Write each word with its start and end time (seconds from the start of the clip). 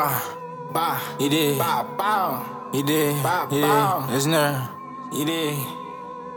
Bah, 0.00 0.22
bah, 0.72 0.98
He 1.18 1.28
did. 1.28 1.58
bah, 1.58 1.84
bow. 1.98 2.40
He 2.72 2.82
did. 2.82 3.22
Bow, 3.22 3.46
He 3.50 3.60
did. 3.60 4.16
It's 4.16 4.24
nerve. 4.24 4.68
He 5.12 5.24
did. 5.26 5.58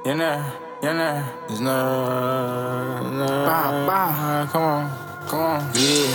Your 0.03 0.15
nerve. 0.15 0.51
Your 0.83 0.93
nerve. 0.93 1.25
It's 1.47 1.61
nerve. 1.61 3.13
nerve. 3.13 3.45
Bow, 3.47 3.87
bow. 3.87 4.47
Come 4.51 4.63
on. 4.63 4.91
Come 5.29 5.39
on. 5.39 5.71
Yeah. 5.75 6.11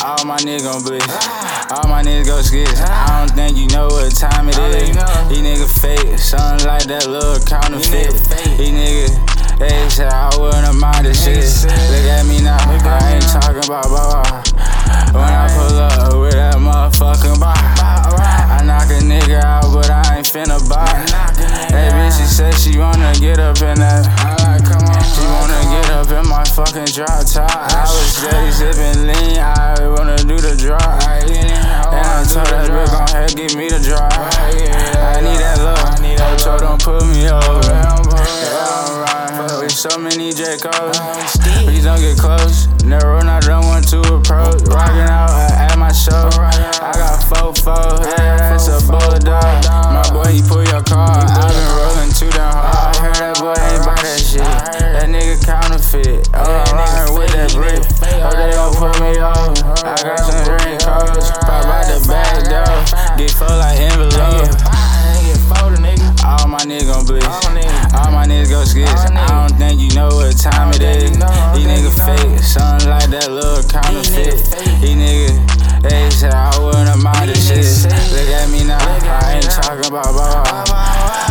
All 0.00 0.24
my 0.24 0.38
niggas 0.40 0.64
gon' 0.64 0.82
blitz. 0.82 1.04
All 1.76 1.86
my 1.90 2.00
niggas 2.02 2.24
go 2.24 2.40
skits. 2.40 2.80
I 2.80 3.20
don't 3.20 3.36
think 3.36 3.58
you 3.58 3.68
know 3.76 3.88
what 3.88 4.08
time 4.16 4.48
it 4.48 4.56
is. 4.56 4.74
think 4.74 4.88
you 4.88 4.94
know. 4.94 5.28
These 5.28 5.44
niggas 5.44 5.74
fake. 5.82 6.18
Something 6.18 6.66
like 6.66 6.84
that 6.84 7.06
little 7.06 7.36
counterfeit. 7.44 8.16
These 8.56 8.72
niggas, 8.72 9.58
they 9.58 9.88
said 9.90 10.08
I 10.08 10.32
wouldn't 10.40 10.80
mind 10.80 11.04
this 11.04 11.20
shit. 11.22 11.44
Look 11.68 12.08
at 12.08 12.24
me 12.24 12.40
now. 12.40 12.56
I 12.56 13.20
ain't 13.20 13.28
talking 13.28 13.60
about 13.68 13.84
blah. 13.92 14.24
When 15.12 15.24
I 15.24 15.48
pull 15.52 15.76
up 15.76 15.99
motherfucking 16.90 17.40
bar, 17.40 17.54
I 17.54 18.62
knock 18.64 18.90
a 18.90 19.02
nigga 19.02 19.42
out, 19.42 19.72
but 19.72 19.90
I 19.90 20.16
ain't 20.16 20.26
finna 20.26 20.58
buy. 20.68 20.86
That 21.70 21.92
bitch, 21.94 22.18
she 22.18 22.26
said 22.26 22.54
she 22.54 22.78
wanna 22.78 23.12
get 23.20 23.38
up 23.38 23.60
in 23.62 23.78
that. 23.78 24.06
I. 24.20 24.58
She 25.14 25.26
wanna 25.26 25.60
get 25.70 25.90
up 25.90 26.10
in 26.10 26.28
my 26.28 26.44
fucking 26.44 26.86
drop 26.86 27.24
top. 27.26 27.50
I 27.50 27.82
was 27.82 28.16
steady 28.16 28.50
sipping 28.50 29.06
lean, 29.06 29.38
I 29.38 29.74
wanna 29.96 30.16
do 30.16 30.36
the 30.36 30.56
drop. 30.56 30.82
And 30.82 32.06
I 32.06 32.24
told 32.24 32.46
that 32.46 32.70
bitch, 32.70 32.90
gon' 32.90 33.08
head 33.08 33.36
give 33.36 33.56
me 33.56 33.68
the 33.68 33.80
drop. 33.80 34.12
I 34.12 35.20
need 35.20 35.38
that 35.38 35.58
love. 35.58 35.78
I 35.78 36.36
So 36.36 36.58
don't 36.58 36.82
put 36.82 37.04
me 37.06 37.28
over. 37.28 37.60
Don't 37.60 38.06
Yeah, 38.42 38.66
I'm 38.66 39.38
riding 39.38 39.60
with 39.60 39.72
so 39.72 39.98
many 39.98 40.32
J. 40.32 40.56
Cole. 40.58 40.92
Please 41.64 41.84
don't 41.84 42.00
get 42.00 42.18
close. 42.18 42.66
Never 42.84 43.20
done 43.60 43.66
one 43.66 43.82
to 43.82 43.89
my 68.80 68.88
niggas 68.88 68.94
go 68.94 68.96
skits. 68.96 69.10
All 69.10 69.18
I 69.18 69.48
don't 69.48 69.58
think 69.58 69.80
you 69.80 69.90
know 69.94 70.08
what 70.08 70.36
time 70.36 70.70
it 70.72 70.82
is. 70.82 71.10
you 71.10 71.18
know, 71.18 71.26
I 71.26 71.52
don't 71.52 71.56
These 71.56 71.68
niggas 71.68 71.98
fake, 72.06 72.38
something 72.40 72.90
like 72.90 73.10
that 73.10 73.30
little 73.30 73.62
counterfeit. 73.68 74.40
These 74.80 74.96
niggas, 74.96 75.82
they 75.82 76.10
said 76.10 76.34
I 76.34 76.50
wouldn't 76.58 77.02
mind 77.02 77.30
this 77.30 77.48
shit. 77.48 77.92
Look 78.12 78.28
at 78.28 78.48
me 78.50 78.64
now, 78.64 78.78
I 78.80 79.36
ain't 79.36 79.50
talking 79.50 79.86
about 79.86 80.12
blah. 80.12 80.44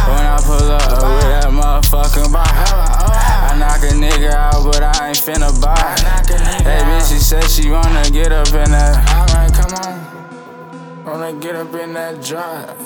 When 0.09 0.25
I 0.25 0.37
pull 0.41 0.71
up 0.71 0.89
with 0.89 1.29
that 1.29 1.49
motherfucking 1.49 2.31
bar, 2.33 2.45
I 2.45 3.55
knock 3.57 3.83
a 3.83 3.93
nigga 3.93 4.31
out, 4.31 4.63
but 4.65 4.81
I 4.83 5.09
ain't 5.09 5.17
finna 5.17 5.53
buy. 5.61 5.75
knock 5.75 6.29
a 6.29 6.37
nigga 6.41 6.63
That 6.63 6.83
bitch, 6.85 7.13
she 7.13 7.19
said 7.19 7.43
she 7.49 7.69
wanna 7.69 8.09
get 8.09 8.31
up 8.31 8.47
in 8.47 8.71
that. 8.71 8.97
Alright, 9.13 9.53
come 9.53 9.73
on. 9.85 11.05
Wanna 11.05 11.33
get 11.39 11.55
up 11.55 11.73
in 11.73 11.93
that 11.93 12.23
drop. 12.23 12.77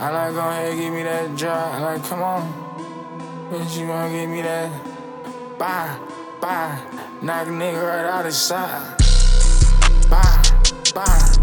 I 0.00 0.10
like, 0.10 0.34
go 0.34 0.40
ahead, 0.40 0.76
give 0.76 0.92
me 0.92 1.02
that 1.02 1.36
drop. 1.36 1.74
I 1.74 1.80
like, 1.80 2.04
come 2.04 2.22
on. 2.22 2.64
And 3.52 3.70
she 3.70 3.84
wanna 3.84 4.10
give 4.10 4.30
me 4.30 4.42
that 4.42 4.70
bye, 5.58 5.98
bye, 6.40 6.78
knock 7.22 7.46
a 7.46 7.50
nigga 7.50 7.82
right 7.82 8.04
out 8.04 8.32
sight. 8.32 8.96
side. 8.98 10.10
Bye, 10.10 10.42
bye. 10.94 11.33